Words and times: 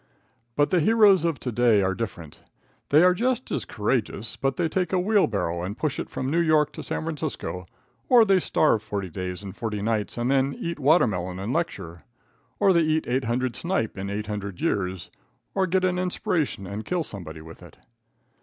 But 0.55 0.71
the 0.71 0.79
heroes 0.79 1.25
of 1.25 1.39
to 1.41 1.51
day 1.51 1.83
are 1.83 1.93
different. 1.93 2.39
They 2.89 3.03
are 3.03 3.13
just 3.13 3.51
as 3.51 3.65
courageous, 3.65 4.35
but 4.35 4.55
they 4.55 4.67
take 4.67 4.91
a 4.91 4.99
wheelbarrow 4.99 5.61
and 5.61 5.77
push 5.77 5.99
it 5.99 6.09
from 6.09 6.27
New 6.31 6.39
York 6.39 6.73
to 6.73 6.81
San 6.81 7.03
Francisco, 7.03 7.67
or 8.09 8.25
they 8.25 8.39
starve 8.39 8.81
forty 8.81 9.09
days 9.11 9.43
and 9.43 9.55
forty 9.55 9.79
nights 9.79 10.17
and 10.17 10.31
then 10.31 10.55
eat 10.57 10.79
watermelon 10.79 11.37
and 11.37 11.53
lecture, 11.53 12.03
or 12.59 12.73
they 12.73 12.81
eat 12.81 13.05
800 13.07 13.55
snipe 13.55 13.95
in 13.95 14.09
800 14.09 14.59
years, 14.59 15.11
or 15.53 15.67
get 15.67 15.85
an 15.85 15.99
inspiration 15.99 16.65
and 16.65 16.83
kill 16.83 17.03
somebody 17.03 17.41
with 17.41 17.61
it. 17.61 17.77